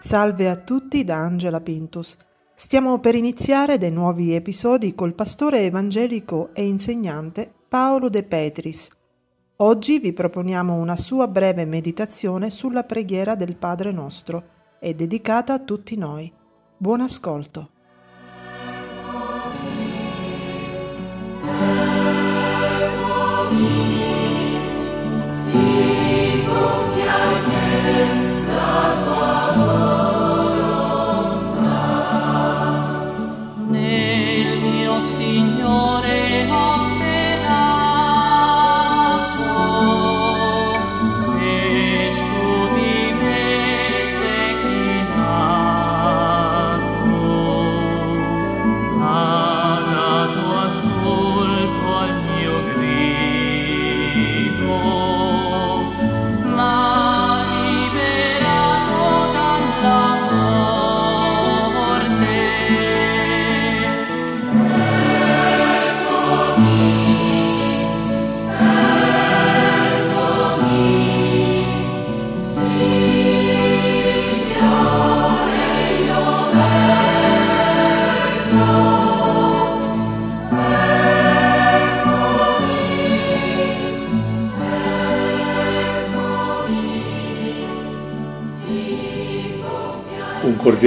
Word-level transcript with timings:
Salve 0.00 0.48
a 0.48 0.54
tutti 0.54 1.02
da 1.02 1.16
Angela 1.16 1.60
Pintus. 1.60 2.16
Stiamo 2.54 3.00
per 3.00 3.16
iniziare 3.16 3.78
dei 3.78 3.90
nuovi 3.90 4.32
episodi 4.32 4.94
col 4.94 5.12
pastore 5.12 5.62
evangelico 5.62 6.50
e 6.54 6.64
insegnante 6.64 7.52
Paolo 7.68 8.08
De 8.08 8.22
Petris. 8.22 8.88
Oggi 9.56 9.98
vi 9.98 10.12
proponiamo 10.12 10.74
una 10.74 10.94
sua 10.94 11.26
breve 11.26 11.64
meditazione 11.64 12.48
sulla 12.48 12.84
preghiera 12.84 13.34
del 13.34 13.56
Padre 13.56 13.90
nostro, 13.90 14.76
è 14.78 14.94
dedicata 14.94 15.54
a 15.54 15.58
tutti 15.58 15.96
noi. 15.96 16.32
Buon 16.76 17.00
ascolto. 17.00 17.70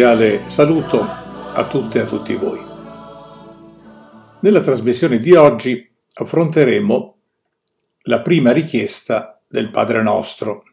Cordiale 0.02 0.47
saluto 0.47 0.99
a 0.99 1.67
tutte 1.67 1.99
e 1.99 2.02
a 2.02 2.05
tutti 2.05 2.33
voi. 2.33 2.59
Nella 4.39 4.61
trasmissione 4.61 5.19
di 5.19 5.33
oggi 5.33 5.88
affronteremo 6.13 7.17
la 8.05 8.22
prima 8.22 8.52
richiesta 8.52 9.39
del 9.47 9.69
Padre 9.69 10.02
nostro, 10.02 10.63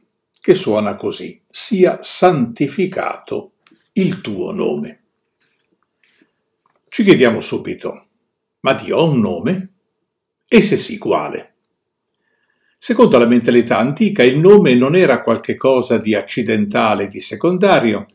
che 0.41 0.55
suona 0.55 0.97
così: 0.97 1.43
sia 1.47 1.99
santificato 2.01 3.53
il 3.95 4.23
tuo 4.23 4.51
nome. 4.51 5.03
Ci 6.89 7.03
chiediamo 7.03 7.43
subito, 7.43 8.07
ma 8.61 8.73
Dio 8.73 8.97
ha 8.97 9.03
un 9.03 9.21
nome? 9.21 9.73
E 10.49 10.63
se 10.63 10.79
sì, 10.79 10.97
quale? 10.97 11.53
Secondo 12.79 13.19
la 13.19 13.27
mentalità 13.27 13.77
antica, 13.77 14.23
il 14.23 14.39
nome 14.39 14.75
non 14.75 14.97
era 14.97 15.21
qualche 15.21 15.55
cosa 15.57 15.99
di 15.99 16.15
accidentale, 16.15 17.09
di 17.09 17.21
secondario, 17.21 18.07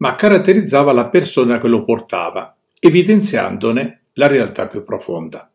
ma 0.00 0.14
caratterizzava 0.14 0.92
la 0.92 1.08
persona 1.08 1.58
che 1.58 1.68
lo 1.68 1.84
portava, 1.84 2.56
evidenziandone 2.78 4.02
la 4.14 4.26
realtà 4.26 4.66
più 4.66 4.82
profonda. 4.82 5.50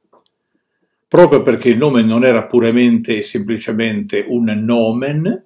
Proprio 1.08 1.42
perché 1.42 1.70
il 1.70 1.78
nome 1.78 2.04
non 2.04 2.24
era 2.24 2.46
puramente 2.46 3.18
e 3.18 3.22
semplicemente 3.24 4.24
un 4.28 4.46
nomen, 4.64 5.44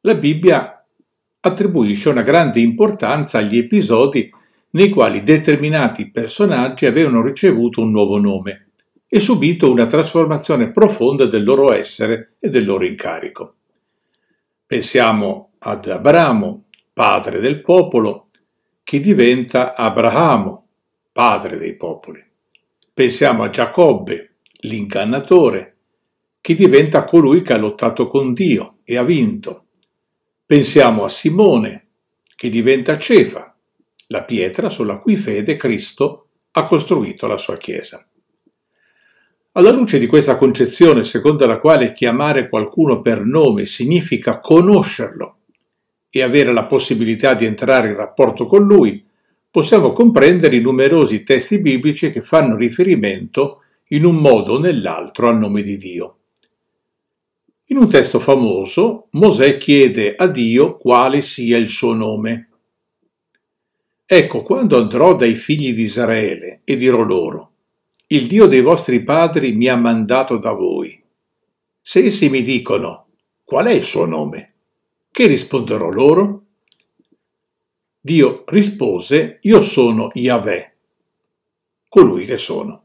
la 0.00 0.14
Bibbia 0.14 0.84
attribuisce 1.40 2.08
una 2.08 2.22
grande 2.22 2.60
importanza 2.60 3.38
agli 3.38 3.58
episodi 3.58 4.30
nei 4.70 4.90
quali 4.90 5.22
determinati 5.22 6.10
personaggi 6.10 6.86
avevano 6.86 7.22
ricevuto 7.22 7.80
un 7.80 7.90
nuovo 7.90 8.18
nome 8.18 8.68
e 9.08 9.20
subito 9.20 9.70
una 9.70 9.86
trasformazione 9.86 10.70
profonda 10.70 11.26
del 11.26 11.44
loro 11.44 11.72
essere 11.72 12.34
e 12.40 12.50
del 12.50 12.64
loro 12.64 12.84
incarico. 12.84 13.54
Pensiamo 14.66 15.52
ad 15.60 15.86
Abramo, 15.86 16.65
padre 16.96 17.40
del 17.40 17.60
popolo, 17.60 18.24
che 18.82 19.00
diventa 19.00 19.74
Abramo, 19.74 20.66
padre 21.12 21.58
dei 21.58 21.76
popoli. 21.76 22.24
Pensiamo 22.94 23.42
a 23.42 23.50
Giacobbe, 23.50 24.36
l'ingannatore, 24.60 25.76
che 26.40 26.54
diventa 26.54 27.04
colui 27.04 27.42
che 27.42 27.52
ha 27.52 27.58
lottato 27.58 28.06
con 28.06 28.32
Dio 28.32 28.78
e 28.82 28.96
ha 28.96 29.02
vinto. 29.02 29.66
Pensiamo 30.46 31.04
a 31.04 31.10
Simone, 31.10 31.88
che 32.34 32.48
diventa 32.48 32.98
Cefa, 32.98 33.54
la 34.06 34.24
pietra 34.24 34.70
sulla 34.70 34.96
cui 34.96 35.16
fede 35.16 35.56
Cristo 35.56 36.28
ha 36.52 36.64
costruito 36.64 37.26
la 37.26 37.36
sua 37.36 37.58
Chiesa. 37.58 38.08
Alla 39.52 39.70
luce 39.70 39.98
di 39.98 40.06
questa 40.06 40.38
concezione 40.38 41.04
secondo 41.04 41.44
la 41.44 41.60
quale 41.60 41.92
chiamare 41.92 42.48
qualcuno 42.48 43.02
per 43.02 43.22
nome 43.22 43.66
significa 43.66 44.40
conoscerlo 44.40 45.35
e 46.18 46.22
avere 46.22 46.52
la 46.52 46.64
possibilità 46.64 47.34
di 47.34 47.44
entrare 47.44 47.88
in 47.88 47.96
rapporto 47.96 48.46
con 48.46 48.64
lui, 48.64 49.04
possiamo 49.50 49.92
comprendere 49.92 50.56
i 50.56 50.60
numerosi 50.60 51.22
testi 51.22 51.58
biblici 51.60 52.10
che 52.10 52.20
fanno 52.20 52.56
riferimento 52.56 53.62
in 53.88 54.04
un 54.04 54.16
modo 54.16 54.54
o 54.54 54.58
nell'altro 54.58 55.28
al 55.28 55.38
nome 55.38 55.62
di 55.62 55.76
Dio. 55.76 56.18
In 57.66 57.78
un 57.78 57.88
testo 57.88 58.18
famoso, 58.18 59.08
Mosè 59.12 59.56
chiede 59.56 60.14
a 60.14 60.28
Dio 60.28 60.76
quale 60.76 61.20
sia 61.20 61.56
il 61.56 61.68
suo 61.68 61.94
nome. 61.94 62.48
Ecco, 64.04 64.42
quando 64.42 64.76
andrò 64.76 65.16
dai 65.16 65.34
figli 65.34 65.74
di 65.74 65.82
Israele 65.82 66.60
e 66.64 66.76
dirò 66.76 67.02
loro, 67.02 67.52
il 68.08 68.28
Dio 68.28 68.46
dei 68.46 68.60
vostri 68.60 69.02
padri 69.02 69.52
mi 69.52 69.66
ha 69.66 69.74
mandato 69.74 70.36
da 70.36 70.52
voi. 70.52 71.02
Se 71.80 72.04
essi 72.04 72.28
mi 72.28 72.42
dicono, 72.42 73.08
qual 73.42 73.66
è 73.66 73.72
il 73.72 73.82
suo 73.82 74.06
nome? 74.06 74.55
Che 75.16 75.26
risponderò 75.26 75.88
loro? 75.88 76.44
Dio 77.98 78.44
rispose, 78.48 79.38
io 79.40 79.62
sono 79.62 80.10
Yahweh, 80.12 80.76
colui 81.88 82.26
che 82.26 82.36
sono. 82.36 82.84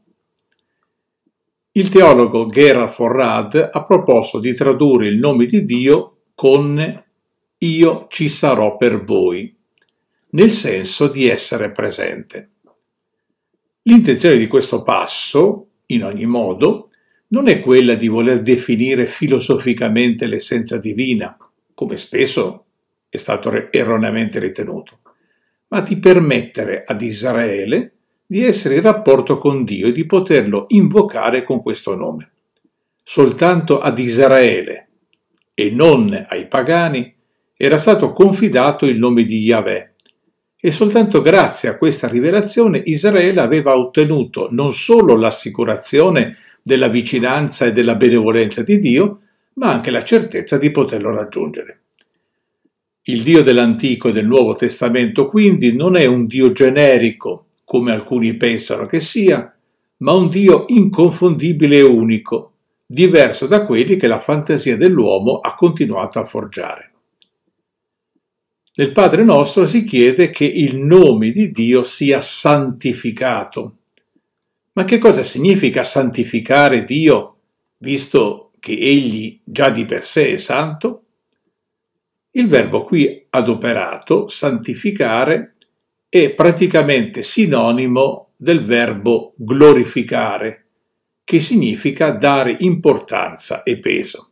Il 1.72 1.90
teologo 1.90 2.46
Gerard 2.46 2.90
Forrad 2.90 3.68
ha 3.70 3.84
proposto 3.84 4.38
di 4.38 4.54
tradurre 4.54 5.08
il 5.08 5.18
nome 5.18 5.44
di 5.44 5.62
Dio 5.62 6.20
con 6.34 7.04
io 7.58 8.06
ci 8.08 8.30
sarò 8.30 8.78
per 8.78 9.04
voi, 9.04 9.54
nel 10.30 10.50
senso 10.50 11.08
di 11.08 11.28
essere 11.28 11.70
presente. 11.70 12.52
L'intenzione 13.82 14.38
di 14.38 14.46
questo 14.46 14.82
passo, 14.82 15.66
in 15.88 16.02
ogni 16.02 16.24
modo, 16.24 16.88
non 17.28 17.46
è 17.48 17.60
quella 17.60 17.94
di 17.94 18.08
voler 18.08 18.40
definire 18.40 19.04
filosoficamente 19.06 20.26
l'essenza 20.26 20.78
divina, 20.78 21.36
come 21.82 21.96
spesso 21.96 22.66
è 23.08 23.16
stato 23.16 23.72
erroneamente 23.72 24.38
ritenuto, 24.38 25.00
ma 25.68 25.80
di 25.80 25.98
permettere 25.98 26.84
ad 26.86 27.02
Israele 27.02 27.92
di 28.24 28.44
essere 28.44 28.76
in 28.76 28.82
rapporto 28.82 29.36
con 29.36 29.64
Dio 29.64 29.88
e 29.88 29.92
di 29.92 30.06
poterlo 30.06 30.66
invocare 30.68 31.42
con 31.42 31.60
questo 31.60 31.96
nome. 31.96 32.30
Soltanto 33.02 33.80
ad 33.80 33.98
Israele 33.98 34.88
e 35.54 35.70
non 35.72 36.26
ai 36.28 36.46
pagani 36.46 37.12
era 37.56 37.78
stato 37.78 38.12
confidato 38.12 38.86
il 38.86 38.98
nome 38.98 39.24
di 39.24 39.40
Yahweh 39.40 39.92
e 40.60 40.70
soltanto 40.70 41.20
grazie 41.20 41.68
a 41.68 41.76
questa 41.76 42.06
rivelazione 42.06 42.80
Israele 42.84 43.40
aveva 43.40 43.76
ottenuto 43.76 44.48
non 44.52 44.72
solo 44.72 45.16
l'assicurazione 45.16 46.36
della 46.62 46.88
vicinanza 46.88 47.66
e 47.66 47.72
della 47.72 47.96
benevolenza 47.96 48.62
di 48.62 48.78
Dio, 48.78 49.21
ma 49.54 49.70
anche 49.70 49.90
la 49.90 50.04
certezza 50.04 50.58
di 50.58 50.70
poterlo 50.70 51.10
raggiungere. 51.10 51.80
Il 53.02 53.22
Dio 53.22 53.42
dell'Antico 53.42 54.08
e 54.08 54.12
del 54.12 54.26
Nuovo 54.26 54.54
Testamento 54.54 55.26
quindi 55.26 55.74
non 55.74 55.96
è 55.96 56.06
un 56.06 56.26
Dio 56.26 56.52
generico, 56.52 57.46
come 57.64 57.92
alcuni 57.92 58.36
pensano 58.36 58.86
che 58.86 59.00
sia, 59.00 59.52
ma 59.98 60.12
un 60.12 60.28
Dio 60.28 60.66
inconfondibile 60.68 61.78
e 61.78 61.82
unico, 61.82 62.52
diverso 62.86 63.46
da 63.46 63.64
quelli 63.64 63.96
che 63.96 64.06
la 64.06 64.20
fantasia 64.20 64.76
dell'uomo 64.76 65.38
ha 65.38 65.54
continuato 65.54 66.18
a 66.18 66.24
forgiare. 66.24 66.90
Nel 68.74 68.92
Padre 68.92 69.24
nostro 69.24 69.66
si 69.66 69.82
chiede 69.84 70.30
che 70.30 70.44
il 70.44 70.78
nome 70.78 71.30
di 71.30 71.50
Dio 71.50 71.82
sia 71.82 72.20
santificato. 72.20 73.76
Ma 74.74 74.84
che 74.84 74.98
cosa 74.98 75.22
significa 75.22 75.84
santificare 75.84 76.82
Dio, 76.82 77.36
visto 77.78 78.51
che 78.62 78.78
egli 78.78 79.40
già 79.42 79.70
di 79.70 79.84
per 79.84 80.04
sé 80.04 80.34
è 80.34 80.36
santo? 80.36 81.02
Il 82.30 82.46
verbo 82.46 82.84
qui 82.84 83.26
adoperato, 83.30 84.28
santificare, 84.28 85.54
è 86.08 86.32
praticamente 86.32 87.24
sinonimo 87.24 88.34
del 88.36 88.64
verbo 88.64 89.34
glorificare, 89.36 90.66
che 91.24 91.40
significa 91.40 92.12
dare 92.12 92.54
importanza 92.60 93.64
e 93.64 93.80
peso. 93.80 94.30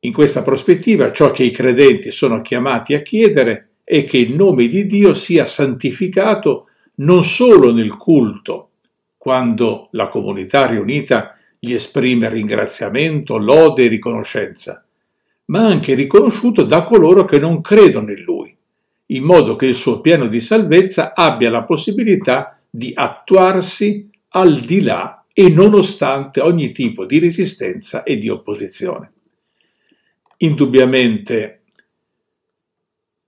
In 0.00 0.12
questa 0.12 0.42
prospettiva 0.42 1.10
ciò 1.10 1.30
che 1.30 1.44
i 1.44 1.52
credenti 1.52 2.10
sono 2.10 2.42
chiamati 2.42 2.92
a 2.92 3.00
chiedere 3.00 3.76
è 3.82 4.04
che 4.04 4.18
il 4.18 4.34
nome 4.34 4.66
di 4.66 4.84
Dio 4.84 5.14
sia 5.14 5.46
santificato 5.46 6.68
non 6.96 7.24
solo 7.24 7.72
nel 7.72 7.96
culto, 7.96 8.72
quando 9.16 9.88
la 9.92 10.08
comunità 10.08 10.66
riunita 10.66 11.38
gli 11.64 11.72
esprime 11.72 12.28
ringraziamento, 12.28 13.38
lode 13.38 13.84
e 13.84 13.88
riconoscenza, 13.88 14.84
ma 15.46 15.66
anche 15.66 15.94
riconosciuto 15.94 16.64
da 16.64 16.82
coloro 16.82 17.24
che 17.24 17.38
non 17.38 17.60
credono 17.60 18.10
in 18.10 18.22
lui, 18.22 18.54
in 19.06 19.24
modo 19.24 19.56
che 19.56 19.66
il 19.66 19.74
suo 19.74 20.00
piano 20.00 20.26
di 20.26 20.40
salvezza 20.40 21.14
abbia 21.14 21.50
la 21.50 21.64
possibilità 21.64 22.58
di 22.68 22.92
attuarsi 22.94 24.10
al 24.30 24.60
di 24.60 24.82
là 24.82 25.24
e 25.32 25.48
nonostante 25.48 26.40
ogni 26.40 26.70
tipo 26.70 27.06
di 27.06 27.18
resistenza 27.18 28.02
e 28.02 28.18
di 28.18 28.28
opposizione. 28.28 29.10
Indubbiamente 30.38 31.62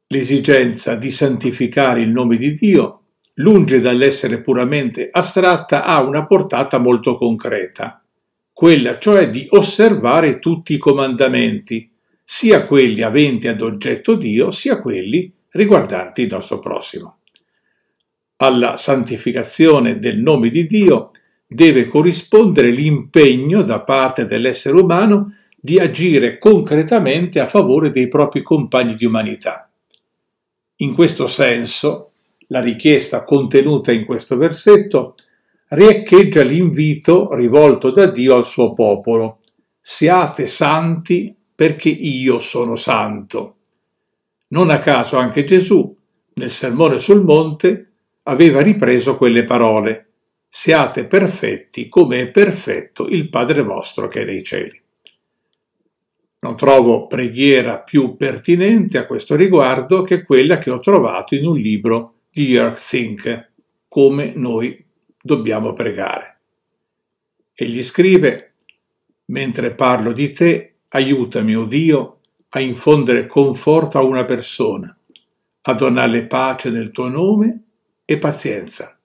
l'esigenza 0.09 0.95
di 0.95 1.11
santificare 1.11 2.01
il 2.01 2.11
nome 2.11 2.37
di 2.37 2.53
Dio, 2.53 3.01
lunge 3.35 3.81
dall'essere 3.81 4.41
puramente 4.41 5.09
astratta, 5.11 5.85
ha 5.85 6.01
una 6.03 6.27
portata 6.27 6.79
molto 6.79 7.17
concreta, 7.17 8.01
quella 8.57 8.99
cioè 8.99 9.29
di 9.29 9.47
osservare 9.51 10.39
tutti 10.39 10.73
i 10.73 10.79
comandamenti, 10.79 11.91
sia 12.25 12.65
quelli 12.65 13.03
aventi 13.03 13.49
ad 13.49 13.61
oggetto 13.61 14.15
Dio, 14.15 14.51
sia 14.51 14.81
quelli 14.81 15.31
riguardanti 15.51 16.23
il 16.23 16.29
nostro 16.31 16.59
prossimo. 16.59 17.19
Alla 18.37 18.79
santificazione 18.79 19.99
del 19.99 20.21
nome 20.21 20.49
di 20.49 20.65
Dio 20.65 21.11
deve 21.47 21.85
corrispondere 21.87 22.71
l'impegno 22.71 23.61
da 23.61 23.83
parte 23.83 24.25
dell'essere 24.25 24.81
umano 24.81 25.35
di 25.55 25.79
agire 25.79 26.39
concretamente 26.39 27.41
a 27.41 27.49
favore 27.49 27.91
dei 27.91 28.09
propri 28.09 28.41
compagni 28.41 28.95
di 28.95 29.05
umanità. 29.05 29.71
In 30.77 30.95
questo 30.95 31.27
senso, 31.27 32.13
la 32.47 32.63
richiesta 32.63 33.23
contenuta 33.23 33.93
in 33.93 34.07
questo 34.07 34.39
versetto 34.39 35.15
riecheggia 35.69 36.43
l'invito 36.43 37.35
rivolto 37.35 37.91
da 37.91 38.07
Dio 38.07 38.37
al 38.37 38.47
suo 38.47 38.73
popolo. 38.73 39.39
Siate 39.81 40.47
santi 40.47 41.35
perché 41.55 41.89
io 41.89 42.39
sono 42.39 42.77
santo. 42.77 43.57
Non 44.49 44.71
a 44.71 44.79
caso 44.79 45.17
anche 45.17 45.45
Gesù, 45.45 45.97
nel 46.35 46.51
Sermone 46.51 47.01
sul 47.01 47.25
Monte, 47.25 47.93
aveva 48.25 48.61
ripreso 48.61 49.17
quelle 49.17 49.45
parole. 49.45 50.11
Siate 50.49 51.07
perfetti 51.07 51.89
come 51.89 52.21
è 52.21 52.31
perfetto 52.31 53.07
il 53.09 53.29
Padre 53.29 53.63
vostro 53.63 54.07
che 54.07 54.23
è 54.23 54.25
nei 54.25 54.43
cieli. 54.43 54.81
Non 56.41 56.57
trovo 56.57 57.07
preghiera 57.07 57.81
più 57.81 58.17
pertinente 58.17 58.99
a 58.99 59.07
questo 59.07 59.35
riguardo 59.35 60.03
che 60.03 60.23
quella 60.23 60.59
che 60.59 60.71
ho 60.71 60.79
trovato 60.79 61.35
in 61.35 61.47
un 61.47 61.57
libro 61.57 62.15
di 62.31 62.49
Jörg 62.49 62.77
Zink, 62.77 63.51
Come 63.89 64.33
noi 64.37 64.86
dobbiamo 65.27 65.75
pregare. 65.75 66.39
Egli 67.53 67.83
scrive, 67.83 68.55
mentre 69.27 69.75
parlo 69.75 70.13
di 70.13 70.31
te, 70.31 70.77
aiutami, 70.89 71.55
o 71.55 71.63
oh 71.63 71.67
Dio, 71.67 72.21
a 72.51 72.61
infondere 72.61 73.27
conforto 73.27 73.99
a 73.99 74.03
una 74.03 74.25
persona, 74.25 74.97
a 75.63 75.75
donarle 75.75 76.27
pace 76.27 76.71
nel 76.71 76.93
tuo 76.93 77.09
nome 77.09 77.63
e 78.05 78.17
pazienza. 78.17 78.97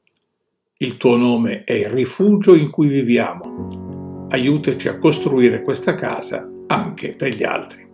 Il 0.77 0.97
tuo 0.97 1.17
nome 1.17 1.63
è 1.63 1.73
il 1.73 1.89
rifugio 1.89 2.55
in 2.55 2.69
cui 2.69 2.87
viviamo. 2.87 4.27
Aiutaci 4.29 4.87
a 4.87 4.97
costruire 4.97 5.63
questa 5.63 5.95
casa 5.95 6.47
anche 6.67 7.15
per 7.15 7.33
gli 7.33 7.43
altri. 7.43 7.89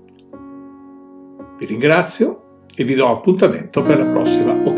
Vi 1.58 1.66
ringrazio 1.66 2.66
e 2.76 2.84
vi 2.84 2.94
do 2.94 3.08
appuntamento 3.08 3.82
per 3.82 3.98
la 3.98 4.06
prossima 4.06 4.52
occasione. 4.52 4.77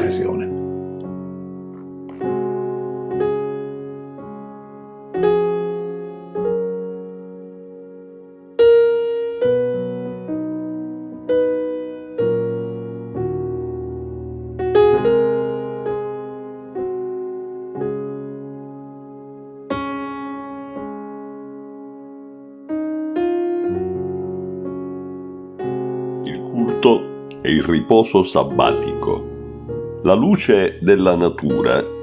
Riposo 27.70 28.24
sabbatico. 28.24 30.00
La 30.04 30.16
luce 30.16 30.80
della 30.82 31.16
natura 31.16 31.98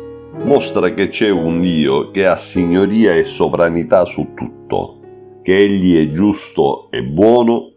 mostra 0.45 0.93
che 0.95 1.09
c'è 1.09 1.31
un 1.31 1.61
Dio 1.61 2.11
che 2.11 2.27
ha 2.27 2.37
signoria 2.37 3.15
e 3.15 3.25
sovranità 3.25 4.05
su 4.05 4.33
tutto, 4.35 5.01
che 5.43 5.57
egli 5.57 5.97
è 5.97 6.13
giusto 6.13 6.89
e 6.91 7.03
buono 7.03 7.73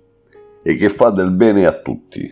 e 0.62 0.75
che 0.75 0.89
fa 0.89 1.09
del 1.09 1.31
bene 1.31 1.65
a 1.65 1.81
tutti. 1.81 2.31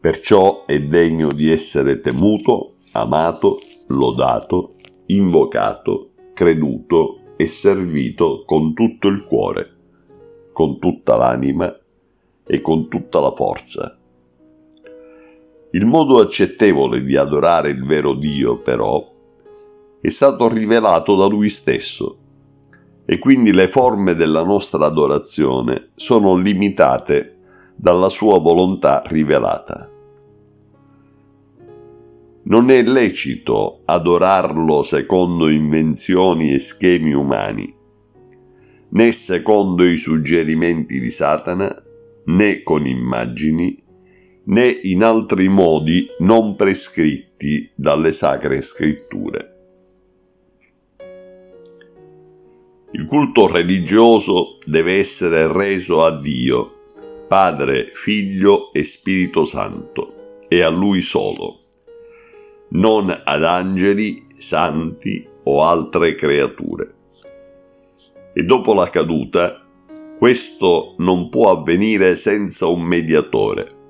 Perciò 0.00 0.64
è 0.66 0.80
degno 0.80 1.32
di 1.32 1.50
essere 1.50 2.00
temuto, 2.00 2.74
amato, 2.92 3.60
lodato, 3.88 4.74
invocato, 5.06 6.10
creduto 6.34 7.20
e 7.36 7.46
servito 7.46 8.44
con 8.44 8.74
tutto 8.74 9.08
il 9.08 9.24
cuore, 9.24 9.72
con 10.52 10.78
tutta 10.78 11.16
l'anima 11.16 11.74
e 12.46 12.60
con 12.60 12.88
tutta 12.88 13.20
la 13.20 13.32
forza. 13.32 13.98
Il 15.74 15.86
modo 15.86 16.20
accettevole 16.20 17.02
di 17.02 17.16
adorare 17.16 17.70
il 17.70 17.84
vero 17.84 18.14
Dio, 18.14 18.58
però, 18.58 19.12
è 20.00 20.08
stato 20.08 20.48
rivelato 20.48 21.16
da 21.16 21.26
Lui 21.26 21.48
stesso, 21.48 22.18
e 23.04 23.18
quindi 23.18 23.52
le 23.52 23.66
forme 23.66 24.14
della 24.14 24.44
nostra 24.44 24.86
adorazione 24.86 25.88
sono 25.96 26.36
limitate 26.36 27.38
dalla 27.74 28.08
sua 28.08 28.38
volontà 28.38 29.02
rivelata. 29.04 29.90
Non 32.44 32.70
è 32.70 32.80
lecito 32.84 33.80
adorarlo 33.84 34.84
secondo 34.84 35.48
invenzioni 35.48 36.52
e 36.52 36.60
schemi 36.60 37.12
umani, 37.14 37.66
né 38.90 39.10
secondo 39.10 39.84
i 39.84 39.96
suggerimenti 39.96 41.00
di 41.00 41.10
Satana, 41.10 41.74
né 42.26 42.62
con 42.62 42.86
immagini, 42.86 43.83
né 44.46 44.68
in 44.68 45.02
altri 45.02 45.48
modi 45.48 46.06
non 46.18 46.56
prescritti 46.56 47.70
dalle 47.74 48.12
sacre 48.12 48.60
scritture. 48.62 49.52
Il 52.90 53.06
culto 53.06 53.48
religioso 53.48 54.56
deve 54.64 54.98
essere 54.98 55.52
reso 55.52 56.04
a 56.04 56.20
Dio, 56.20 56.82
Padre, 57.26 57.90
Figlio 57.92 58.72
e 58.72 58.84
Spirito 58.84 59.44
Santo, 59.44 60.38
e 60.46 60.62
a 60.62 60.68
Lui 60.68 61.00
solo, 61.00 61.58
non 62.70 63.10
ad 63.10 63.42
angeli, 63.42 64.26
santi 64.32 65.26
o 65.44 65.62
altre 65.62 66.14
creature. 66.14 66.94
E 68.32 68.44
dopo 68.44 68.74
la 68.74 68.88
caduta, 68.88 69.66
questo 70.16 70.94
non 70.98 71.28
può 71.30 71.50
avvenire 71.50 72.14
senza 72.14 72.66
un 72.66 72.82
mediatore, 72.82 73.83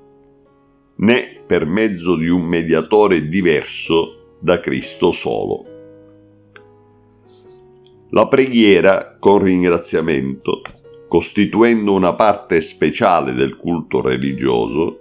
né 0.96 1.42
per 1.46 1.66
mezzo 1.66 2.16
di 2.16 2.28
un 2.28 2.42
mediatore 2.42 3.28
diverso 3.28 4.36
da 4.40 4.60
Cristo 4.60 5.12
solo. 5.12 5.64
La 8.10 8.28
preghiera 8.28 9.16
con 9.18 9.38
ringraziamento, 9.38 10.60
costituendo 11.08 11.92
una 11.92 12.14
parte 12.14 12.60
speciale 12.60 13.32
del 13.32 13.56
culto 13.56 14.00
religioso, 14.00 15.00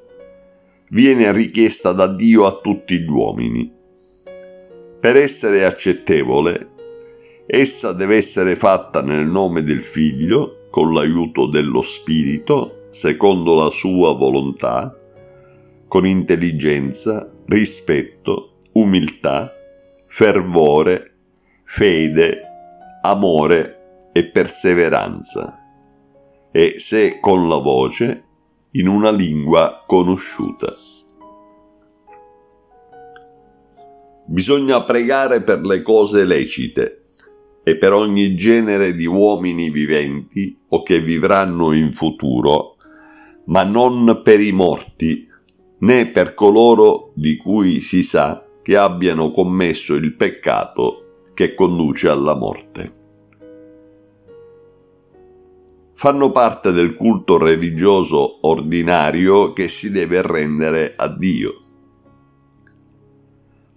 viene 0.90 1.32
richiesta 1.32 1.92
da 1.92 2.08
Dio 2.08 2.46
a 2.46 2.60
tutti 2.62 3.00
gli 3.00 3.10
uomini. 3.10 3.72
Per 5.00 5.16
essere 5.16 5.66
accettevole, 5.66 6.70
essa 7.46 7.92
deve 7.94 8.16
essere 8.16 8.56
fatta 8.56 9.02
nel 9.02 9.28
nome 9.28 9.64
del 9.64 9.84
Figlio, 9.84 10.68
con 10.70 10.94
l'aiuto 10.94 11.48
dello 11.48 11.82
Spirito, 11.82 12.86
secondo 12.90 13.54
la 13.54 13.70
sua 13.70 14.14
volontà, 14.14 14.98
con 15.94 16.08
intelligenza, 16.08 17.32
rispetto, 17.46 18.58
umiltà, 18.72 19.54
fervore, 20.08 21.18
fede, 21.66 22.42
amore 23.04 24.10
e 24.12 24.26
perseveranza. 24.32 25.62
E 26.52 26.80
se 26.80 27.20
con 27.20 27.48
la 27.48 27.58
voce, 27.58 28.24
in 28.72 28.88
una 28.88 29.12
lingua 29.12 29.84
conosciuta. 29.86 30.74
Bisogna 34.26 34.82
pregare 34.86 35.42
per 35.42 35.60
le 35.60 35.84
cose 35.84 36.26
lecite 36.26 37.06
e 37.64 37.78
per 37.78 37.94
ogni 37.94 38.34
genere 38.34 38.96
di 38.96 39.06
uomini 39.06 39.70
viventi 39.70 40.60
o 40.70 40.82
che 40.82 41.02
vivranno 41.02 41.72
in 41.72 41.94
futuro, 41.94 42.78
ma 43.46 43.64
non 43.64 44.22
per 44.24 44.40
i 44.42 44.52
morti, 44.52 45.30
né 45.84 46.08
per 46.08 46.34
coloro 46.34 47.12
di 47.14 47.38
cui 47.38 47.80
si 47.80 48.04
sa 48.04 48.46
che 48.62 48.76
abbiano 48.76 49.32
commesso 49.32 49.94
il 49.96 50.16
peccato 50.16 51.30
che 51.34 51.54
conduce 51.54 52.08
alla 52.10 52.36
morte. 52.36 52.92
Fanno 55.96 56.32
parte 56.32 56.72
del 56.72 56.96
culto 56.96 57.38
religioso 57.38 58.40
ordinario 58.48 59.54
che 59.54 59.68
si 59.68 59.92
deve 59.92 60.22
rendere 60.22 60.94
a 60.96 61.08
Dio 61.08 61.64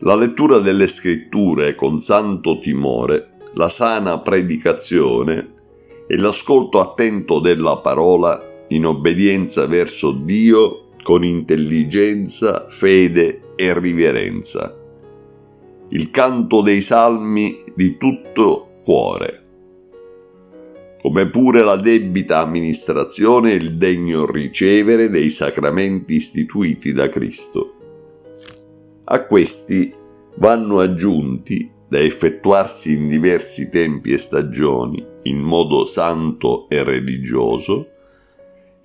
la 0.01 0.15
lettura 0.15 0.59
delle 0.59 0.87
scritture 0.87 1.75
con 1.75 1.99
santo 1.99 2.59
timore, 2.59 3.39
la 3.55 3.71
sana 3.71 4.19
predicazione 4.19 5.55
e 6.07 6.19
l'ascolto 6.19 6.81
attento 6.81 7.41
della 7.41 7.79
parola 7.79 8.41
in 8.69 8.85
obbedienza 8.85 9.67
verso 9.67 10.13
Dio 10.13 10.86
con 11.07 11.23
intelligenza, 11.23 12.67
fede 12.69 13.53
e 13.55 13.79
riverenza. 13.79 14.77
Il 15.91 16.11
canto 16.11 16.63
dei 16.63 16.81
salmi 16.81 17.63
di 17.77 17.97
tutto 17.97 18.81
cuore. 18.83 19.45
Come 21.01 21.31
pure 21.31 21.63
la 21.63 21.77
debita 21.77 22.41
amministrazione 22.41 23.53
e 23.53 23.55
il 23.55 23.77
degno 23.77 24.27
ricevere 24.27 25.09
dei 25.09 25.31
sacramenti 25.31 26.17
istituiti 26.17 26.93
da 26.93 27.09
Cristo 27.09 27.75
a 29.05 29.25
questi 29.27 29.95
vanno 30.39 30.81
aggiunti, 30.81 31.71
da 31.89 32.01
effettuarsi 32.01 32.95
in 32.95 33.07
diversi 33.07 33.71
tempi 33.71 34.11
e 34.11 34.19
stagioni, 34.19 35.07
in 35.23 35.39
modo 35.39 35.85
santo 35.85 36.69
e 36.69 36.83
religioso, 36.83 37.91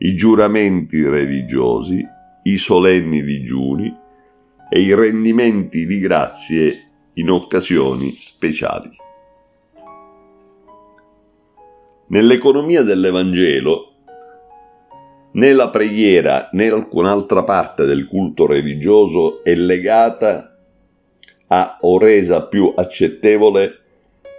i 0.03 0.15
giuramenti 0.15 1.03
religiosi, 1.07 2.03
i 2.43 2.57
solenni 2.57 3.21
digiuni 3.21 3.95
e 4.69 4.79
i 4.79 4.95
rendimenti 4.95 5.85
di 5.85 5.99
grazie 5.99 6.73
in 7.15 7.29
occasioni 7.29 8.09
speciali. 8.09 8.89
Nell'economia 12.07 12.81
dell'Evangelo 12.81 13.87
Né 15.33 15.53
la 15.53 15.69
preghiera 15.69 16.49
né 16.51 16.67
alcun'altra 16.67 17.43
parte 17.43 17.85
del 17.85 18.05
culto 18.05 18.45
religioso 18.45 19.43
è 19.43 19.55
legata 19.55 20.57
a 21.47 21.77
o 21.79 21.97
resa 21.97 22.47
più 22.47 22.73
accettevole 22.75 23.79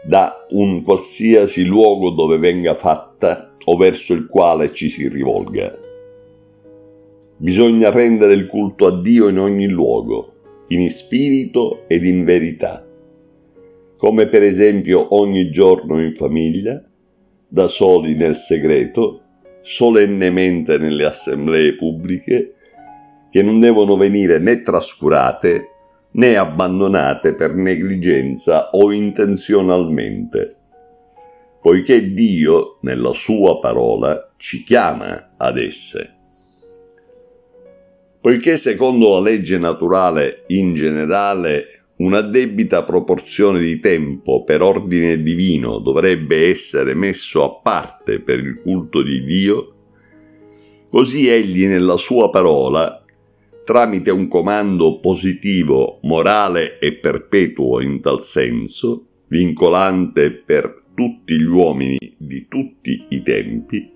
da 0.05 0.47
un 0.51 0.83
qualsiasi 0.83 1.65
luogo 1.65 2.11
dove 2.11 2.37
venga 2.37 2.75
fatta 2.75 3.52
o 3.65 3.77
verso 3.77 4.13
il 4.15 4.27
quale 4.27 4.73
ci 4.73 4.89
si 4.89 5.09
rivolga. 5.09 5.79
Bisogna 7.37 7.91
rendere 7.91 8.35
il 8.35 8.47
culto 8.47 8.87
a 8.87 9.01
Dio 9.01 9.29
in 9.29 9.39
ogni 9.39 9.69
luogo, 9.69 10.35
in 10.69 10.89
spirito 10.91 11.89
ed 11.89 12.05
in 12.05 12.25
verità, 12.25 12.87
come 13.97 14.27
per 14.29 14.43
esempio 14.43 15.15
ogni 15.15 15.51
giorno 15.51 16.01
in 16.01 16.15
famiglia, 16.15 16.83
da 17.49 17.69
soli 17.69 18.15
nel 18.15 18.37
segreto, 18.37 19.21
solennemente 19.61 20.79
nelle 20.79 21.05
assemblee 21.05 21.75
pubbliche 21.75 22.55
che 23.31 23.43
non 23.43 23.61
devono 23.61 23.97
venire 23.97 24.39
né 24.39 24.61
trascurate 24.61 25.69
né 26.13 26.37
abbandonate 26.37 27.35
per 27.35 27.55
negligenza 27.55 28.71
o 28.71 28.93
intenzionalmente, 28.93 30.57
poiché 31.63 32.13
Dio, 32.13 32.79
nella 32.81 33.13
sua 33.13 33.61
parola, 33.61 34.33
ci 34.37 34.65
chiama 34.65 35.35
ad 35.37 35.59
esse. 35.59 36.17
Poiché 38.21 38.57
secondo 38.57 39.11
la 39.13 39.21
legge 39.21 39.59
naturale 39.59 40.43
in 40.49 40.75
generale 40.75 41.65
una 41.97 42.21
debita 42.21 42.83
proporzione 42.83 43.61
di 43.61 43.79
tempo 43.79 44.43
per 44.43 44.61
ordine 44.61 45.23
divino 45.23 45.79
dovrebbe 45.79 46.49
essere 46.49 46.95
messo 46.95 47.45
a 47.45 47.61
parte 47.63 48.21
per 48.21 48.41
il 48.41 48.61
culto 48.61 49.03
di 49.03 49.23
Dio, 49.23 49.75
così 50.91 51.29
egli 51.29 51.67
nella 51.67 51.97
sua 51.97 52.29
parola, 52.31 53.05
tramite 53.65 54.11
un 54.11 54.27
comando 54.27 54.99
positivo, 54.99 56.01
morale 56.03 56.81
e 56.81 56.95
perpetuo 56.95 57.81
in 57.81 58.01
tal 58.01 58.21
senso, 58.21 59.07
vincolante 59.29 60.33
per 60.33 60.82
tutti 60.95 61.39
gli 61.39 61.45
uomini 61.45 61.99
di 62.19 62.47
tutti 62.49 63.07
i 63.09 63.23
tempi, 63.23 63.91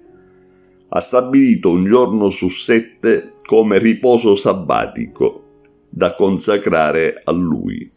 ha 0.88 1.00
stabilito 1.00 1.71
un 1.71 1.85
giorno 1.85 2.29
su 2.29 2.49
sette 2.49 3.35
come 3.45 3.79
riposo 3.79 4.35
sabbatico 4.35 5.45
da 5.88 6.15
consacrare 6.15 7.21
a 7.25 7.33
Lui. 7.33 7.88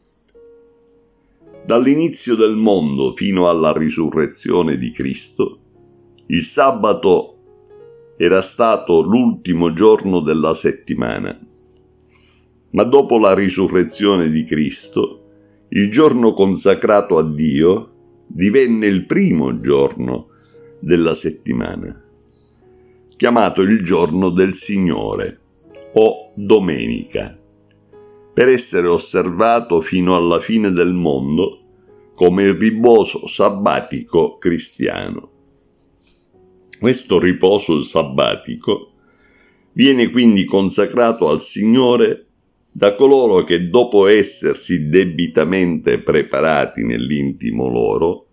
Dall'inizio 1.65 2.36
del 2.36 2.56
mondo 2.56 3.13
fino 3.15 3.50
alla 3.50 3.72
risurrezione 3.74 4.77
di 4.77 4.91
Cristo, 4.91 5.60
il 6.27 6.44
sabato 6.44 7.36
era 8.18 8.41
stato 8.41 9.01
l'ultimo 9.01 9.74
giorno 9.74 10.20
della 10.22 10.53
settimana. 10.53 11.39
Ma 12.72 12.84
dopo 12.84 13.18
la 13.18 13.34
risurrezione 13.34 14.29
di 14.29 14.44
Cristo, 14.44 15.24
il 15.70 15.89
giorno 15.89 16.34
consacrato 16.34 17.18
a 17.18 17.24
Dio 17.24 17.99
divenne 18.31 18.86
il 18.86 19.05
primo 19.05 19.59
giorno 19.59 20.27
della 20.79 21.15
settimana, 21.15 22.01
chiamato 23.17 23.62
il 23.62 23.81
giorno 23.81 24.29
del 24.29 24.53
Signore 24.53 25.39
o 25.93 26.31
domenica 26.36 27.38
per 28.31 28.48
essere 28.48 28.88
osservato 28.88 29.81
fino 29.81 30.15
alla 30.15 30.39
fine 30.39 30.71
del 30.71 30.93
mondo 30.93 31.63
come 32.13 32.43
il 32.43 32.53
riposo 32.53 33.27
sabbatico 33.27 34.38
cristiano. 34.38 35.31
Questo 36.79 37.19
riposo 37.19 37.83
sabbatico 37.83 38.91
viene 39.74 40.09
quindi 40.12 40.45
consacrato 40.45 41.27
al 41.29 41.41
Signore 41.41 42.28
da 42.71 42.95
coloro 42.95 43.43
che 43.43 43.69
dopo 43.69 44.07
essersi 44.07 44.89
debitamente 44.89 45.99
preparati 45.99 46.83
nell'intimo 46.83 47.67
loro 47.67 48.25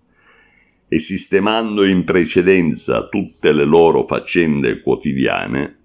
e 0.88 0.98
sistemando 0.98 1.84
in 1.84 2.04
precedenza 2.04 3.08
tutte 3.08 3.52
le 3.52 3.64
loro 3.64 4.04
faccende 4.04 4.80
quotidiane, 4.80 5.78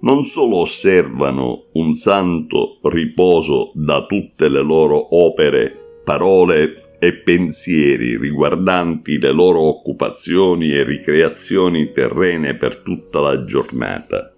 non 0.00 0.24
solo 0.24 0.58
osservano 0.58 1.66
un 1.72 1.94
santo 1.94 2.78
riposo 2.82 3.72
da 3.74 4.04
tutte 4.06 4.48
le 4.48 4.62
loro 4.62 5.16
opere, 5.16 6.00
parole 6.02 6.82
e 6.98 7.14
pensieri 7.14 8.16
riguardanti 8.16 9.18
le 9.18 9.32
loro 9.32 9.60
occupazioni 9.60 10.72
e 10.72 10.82
ricreazioni 10.82 11.92
terrene 11.92 12.56
per 12.56 12.78
tutta 12.78 13.20
la 13.20 13.44
giornata, 13.44 14.32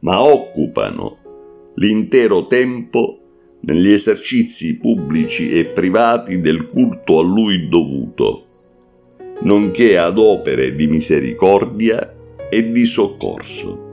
ma 0.00 0.22
occupano 0.22 1.18
l'intero 1.76 2.46
tempo 2.46 3.18
negli 3.60 3.90
esercizi 3.90 4.78
pubblici 4.78 5.50
e 5.50 5.66
privati 5.66 6.40
del 6.40 6.66
culto 6.66 7.18
a 7.18 7.22
lui 7.22 7.68
dovuto, 7.68 8.46
nonché 9.42 9.96
ad 9.96 10.18
opere 10.18 10.74
di 10.74 10.86
misericordia 10.86 12.14
e 12.50 12.70
di 12.70 12.84
soccorso. 12.84 13.83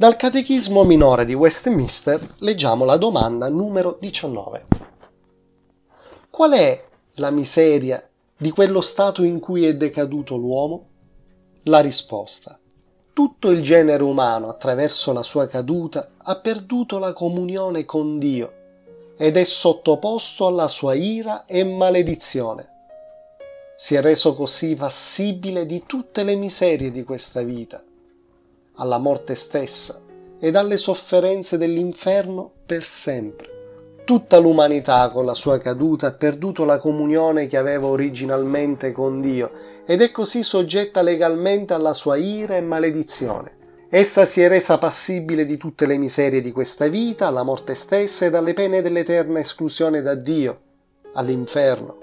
Dal 0.00 0.16
Catechismo 0.16 0.84
minore 0.84 1.26
di 1.26 1.34
Westminster 1.34 2.36
leggiamo 2.38 2.86
la 2.86 2.96
domanda 2.96 3.50
numero 3.50 3.98
19. 4.00 4.64
Qual 6.30 6.52
è 6.52 6.82
la 7.16 7.30
miseria 7.30 8.08
di 8.34 8.50
quello 8.50 8.80
stato 8.80 9.22
in 9.22 9.40
cui 9.40 9.66
è 9.66 9.76
decaduto 9.76 10.36
l'uomo? 10.36 10.86
La 11.64 11.80
risposta. 11.80 12.58
Tutto 13.12 13.50
il 13.50 13.62
genere 13.62 14.02
umano, 14.02 14.48
attraverso 14.48 15.12
la 15.12 15.22
sua 15.22 15.46
caduta, 15.46 16.12
ha 16.16 16.36
perduto 16.36 16.98
la 16.98 17.12
comunione 17.12 17.84
con 17.84 18.18
Dio 18.18 18.52
ed 19.18 19.36
è 19.36 19.44
sottoposto 19.44 20.46
alla 20.46 20.68
sua 20.68 20.94
ira 20.94 21.44
e 21.44 21.62
maledizione. 21.62 22.68
Si 23.76 23.96
è 23.96 24.00
reso 24.00 24.32
così 24.32 24.74
passibile 24.76 25.66
di 25.66 25.82
tutte 25.86 26.22
le 26.22 26.36
miserie 26.36 26.90
di 26.90 27.04
questa 27.04 27.42
vita, 27.42 27.84
alla 28.80 28.98
morte 28.98 29.34
stessa 29.34 30.00
ed 30.38 30.56
alle 30.56 30.78
sofferenze 30.78 31.58
dell'inferno 31.58 32.50
per 32.64 32.82
sempre. 32.84 33.48
Tutta 34.04 34.38
l'umanità 34.38 35.10
con 35.10 35.24
la 35.24 35.34
sua 35.34 35.58
caduta 35.58 36.08
ha 36.08 36.12
perduto 36.12 36.64
la 36.64 36.78
comunione 36.78 37.46
che 37.46 37.58
aveva 37.58 37.86
originalmente 37.86 38.90
con 38.90 39.20
Dio 39.20 39.52
ed 39.86 40.02
è 40.02 40.10
così 40.10 40.42
soggetta 40.42 41.02
legalmente 41.02 41.74
alla 41.74 41.92
sua 41.92 42.16
ira 42.16 42.56
e 42.56 42.60
maledizione. 42.60 43.58
Essa 43.90 44.24
si 44.24 44.40
è 44.40 44.48
resa 44.48 44.78
passibile 44.78 45.44
di 45.44 45.56
tutte 45.56 45.84
le 45.84 45.98
miserie 45.98 46.40
di 46.40 46.52
questa 46.52 46.88
vita, 46.88 47.26
alla 47.26 47.42
morte 47.42 47.74
stessa 47.74 48.24
e 48.24 48.34
alle 48.34 48.54
pene 48.54 48.82
dell'eterna 48.82 49.40
esclusione 49.40 50.00
da 50.00 50.14
Dio, 50.14 50.60
all'inferno. 51.14 51.98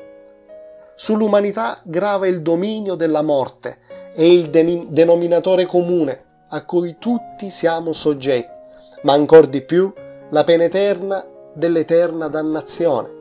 Sull'umanità 0.95 1.79
grava 1.83 2.27
il 2.27 2.41
dominio 2.41 2.95
della 2.95 3.21
morte 3.21 3.79
e 4.13 4.33
il 4.33 4.49
denominatore 4.49 5.65
comune 5.65 6.25
a 6.49 6.63
cui 6.65 6.95
tutti 6.97 7.49
siamo 7.49 7.93
soggetti, 7.93 8.59
ma 9.03 9.13
ancor 9.13 9.47
di 9.47 9.61
più 9.61 9.91
la 10.29 10.43
pena 10.43 10.63
eterna 10.63 11.25
dell'eterna 11.53 12.27
dannazione. 12.27 13.15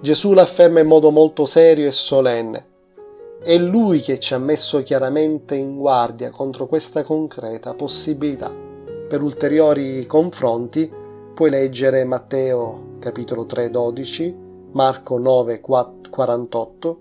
Gesù 0.00 0.32
l'afferma 0.32 0.80
in 0.80 0.86
modo 0.86 1.10
molto 1.10 1.44
serio 1.44 1.86
e 1.86 1.92
solenne. 1.92 2.66
È 3.42 3.56
Lui 3.56 4.00
che 4.00 4.18
ci 4.18 4.34
ha 4.34 4.38
messo 4.38 4.82
chiaramente 4.82 5.54
in 5.54 5.78
guardia 5.78 6.30
contro 6.30 6.66
questa 6.66 7.02
concreta 7.04 7.74
possibilità. 7.74 8.54
Per 9.08 9.22
ulteriori 9.22 10.04
confronti 10.06 10.90
puoi 11.34 11.50
leggere 11.50 12.04
Matteo 12.04 12.94
capitolo 12.98 13.46
3 13.46 13.70
12, 13.70 14.36
Marco 14.72 15.18
9 15.18 15.60
48, 15.60 16.98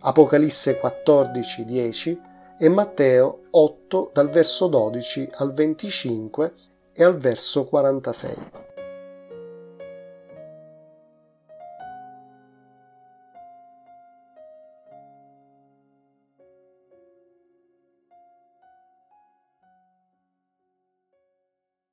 Apocalisse 0.00 0.78
14 0.78 1.64
10 1.64 2.20
e 2.58 2.68
Matteo 2.68 3.40
8 3.50 4.10
dal 4.12 4.30
verso 4.30 4.68
12 4.68 5.28
al 5.36 5.52
25 5.52 6.54
e 6.92 7.04
al 7.04 7.16
verso 7.16 7.64
46. 7.64 8.64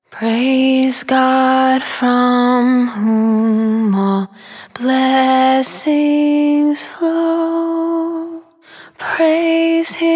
Praise 0.10 1.04
God 1.04 1.84
from 1.84 2.88
whom 2.88 3.96
all 3.96 4.30
blessings 4.74 6.86
flow. 6.86 8.44
Praise 8.98 9.96
Him, 9.96 10.13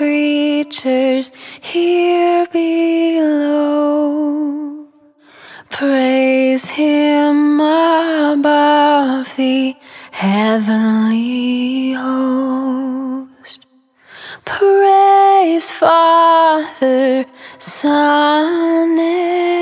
creatures 0.00 1.30
here 1.60 2.46
below. 2.46 4.08
Praise 5.68 6.70
Him 6.70 7.60
above 7.60 9.36
the 9.36 9.76
heavenly 10.12 11.92
host. 11.92 13.66
Praise 14.46 15.70
Father 15.70 17.26
Son 17.58 18.98
and 18.98 19.59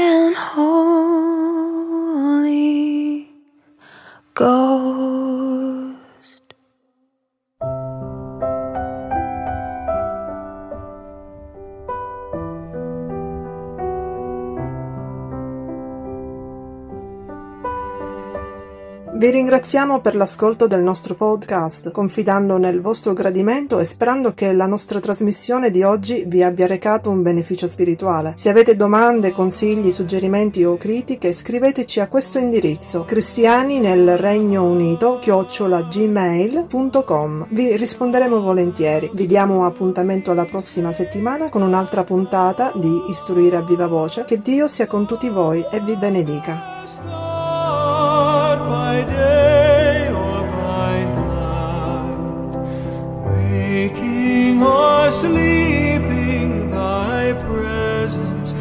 Vi 19.19 19.31
ringraziamo 19.31 20.01
per 20.01 20.15
l'ascolto 20.15 20.69
del 20.69 20.81
nostro 20.81 21.17
podcast, 21.17 21.91
confidando 21.91 22.57
nel 22.57 22.81
vostro 22.81 23.15
gradimento 23.15 23.81
e 23.81 23.85
sperando 23.85 24.33
che 24.33 24.53
la 24.53 24.67
nostra 24.67 25.01
trasmissione 25.01 25.73
di 25.73 25.83
oggi 25.83 26.23
vi 26.29 26.45
abbia 26.45 26.69
recato 26.69 27.11
un 27.11 27.23
beneficio 27.23 27.67
spirituale. 27.67 28.35
Se 28.37 28.49
avete 28.49 28.77
domande, 28.77 29.33
consigli, 29.33 29.91
suggerimenti 29.91 30.63
o 30.63 30.77
critiche, 30.77 31.33
scriveteci 31.33 31.99
a 31.99 32.07
questo 32.07 32.39
indirizzo 32.39 33.05
cristiani 33.05 33.81
nel 33.81 34.17
Regno 34.17 34.63
Unito 34.63 35.19
chiocciolagmail.com. 35.21 37.49
Vi 37.51 37.77
risponderemo 37.77 38.41
volentieri. 38.41 39.11
Vi 39.13 39.27
diamo 39.27 39.67
appuntamento 39.67 40.31
alla 40.31 40.45
prossima 40.45 40.93
settimana 40.93 41.49
con 41.49 41.63
un'altra 41.63 42.05
puntata 42.05 42.71
di 42.77 43.07
Istruire 43.09 43.57
a 43.57 43.63
viva 43.63 43.89
voce. 43.89 44.25
Che 44.25 44.41
Dio 44.41 44.69
sia 44.69 44.87
con 44.87 45.09
tutti 45.09 45.29
voi 45.29 45.67
e 45.73 45.81
vi 45.81 45.97
benedica. 45.97 46.78
Sleeping, 55.11 56.71
thy 56.71 57.33
presence. 57.33 58.53